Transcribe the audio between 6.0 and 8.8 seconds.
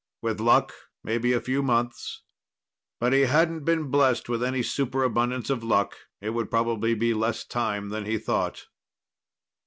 It would probably be less time than he thought.